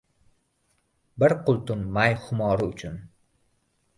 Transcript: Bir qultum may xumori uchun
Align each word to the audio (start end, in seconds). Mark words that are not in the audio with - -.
Bir 1.23 1.35
qultum 1.51 1.85
may 1.97 2.17
xumori 2.23 2.67
uchun 2.71 2.99